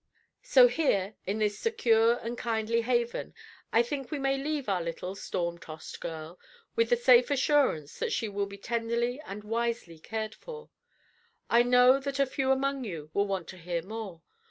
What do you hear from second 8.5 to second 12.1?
tenderly and wisely cared for. I know